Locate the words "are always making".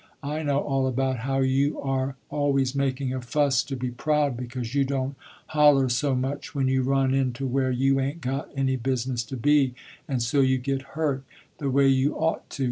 1.79-3.13